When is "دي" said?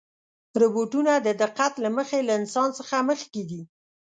3.49-3.61